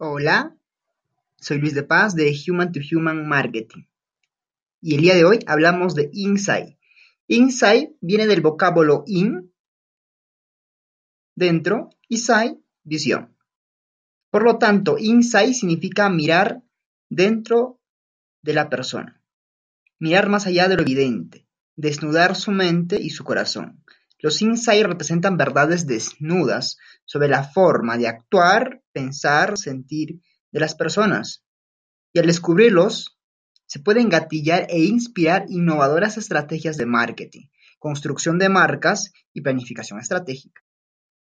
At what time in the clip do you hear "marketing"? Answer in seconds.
3.28-3.84, 36.86-37.48